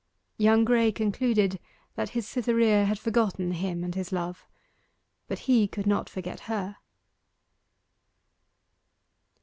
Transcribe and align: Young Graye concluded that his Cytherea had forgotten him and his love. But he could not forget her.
Young 0.39 0.65
Graye 0.65 0.91
concluded 0.95 1.59
that 1.93 2.09
his 2.17 2.27
Cytherea 2.27 2.85
had 2.85 2.97
forgotten 2.97 3.51
him 3.51 3.83
and 3.83 3.93
his 3.93 4.11
love. 4.11 4.47
But 5.27 5.45
he 5.47 5.67
could 5.67 5.85
not 5.85 6.09
forget 6.09 6.39
her. 6.49 6.77